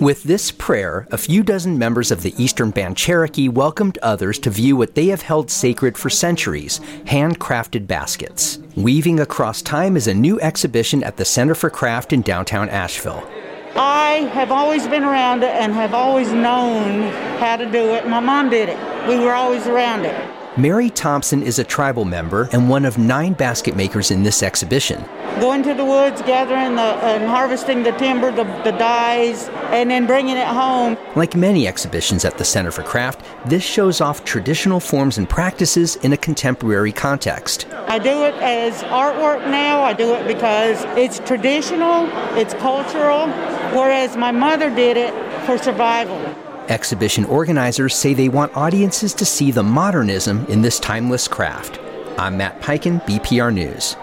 [0.00, 4.50] With this prayer, a few dozen members of the Eastern Band Cherokee welcomed others to
[4.50, 8.58] view what they have held sacred for centuries handcrafted baskets.
[8.74, 13.22] Weaving Across Time is a new exhibition at the Center for Craft in downtown Asheville.
[13.76, 18.08] I have always been around it and have always known how to do it.
[18.08, 19.08] My mom did it.
[19.08, 20.37] We were always around it.
[20.58, 25.04] Mary Thompson is a tribal member and one of nine basket makers in this exhibition.
[25.38, 30.04] Going to the woods, gathering the, and harvesting the timber, the, the dyes, and then
[30.04, 30.96] bringing it home.
[31.14, 35.94] Like many exhibitions at the Center for Craft, this shows off traditional forms and practices
[35.94, 37.68] in a contemporary context.
[37.86, 39.84] I do it as artwork now.
[39.84, 43.28] I do it because it's traditional, it's cultural,
[43.78, 45.14] whereas my mother did it
[45.46, 46.34] for survival.
[46.68, 51.78] Exhibition organizers say they want audiences to see the modernism in this timeless craft.
[52.18, 53.96] I'm Matt Peiken, BPR News.